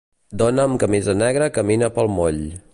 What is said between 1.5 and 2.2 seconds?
camina pel